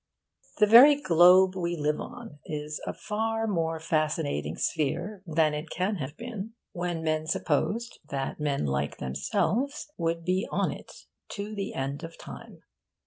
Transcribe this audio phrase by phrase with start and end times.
[0.57, 5.97] The very globe we live on is a far more fascinating sphere than it can
[5.97, 10.91] have been when men supposed that men like themselves would be on it
[11.33, 12.63] to the end of time.